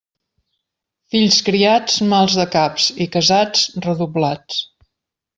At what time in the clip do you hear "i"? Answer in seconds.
3.05-3.07